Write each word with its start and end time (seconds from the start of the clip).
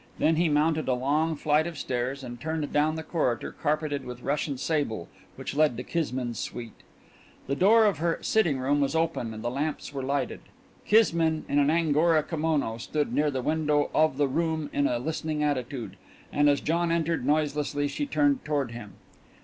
Then 0.17 0.37
he 0.37 0.49
mounted 0.49 0.87
a 0.87 0.95
long 0.95 1.35
flight 1.35 1.67
of 1.67 1.77
stairs 1.77 2.23
and 2.23 2.41
turned 2.41 2.73
down 2.73 2.95
the 2.95 3.03
corridor 3.03 3.51
carpeted 3.51 4.03
with 4.03 4.23
Russian 4.23 4.57
sable 4.57 5.07
which 5.35 5.55
led 5.55 5.77
to 5.77 5.83
Kismine's 5.83 6.39
suite. 6.39 6.81
The 7.45 7.55
door 7.55 7.85
of 7.85 7.99
her 7.99 8.17
sitting 8.23 8.57
room 8.57 8.81
was 8.81 8.95
open 8.95 9.31
and 9.31 9.43
the 9.43 9.51
lamps 9.51 9.93
were 9.93 10.01
lighted. 10.01 10.39
Kismine, 10.87 11.43
in 11.47 11.59
an 11.59 11.69
angora 11.69 12.23
kimono, 12.23 12.77
stood 12.79 13.13
near 13.13 13.29
the 13.29 13.43
window 13.43 13.91
of 13.93 14.17
the 14.17 14.27
room 14.27 14.71
in 14.73 14.87
a 14.87 14.97
listening 14.97 15.43
attitude, 15.43 15.97
and 16.33 16.49
as 16.49 16.61
John 16.61 16.91
entered 16.91 17.23
noiselessly 17.23 17.87
she 17.87 18.07
turned 18.07 18.43
toward 18.43 18.71
him. 18.71 18.93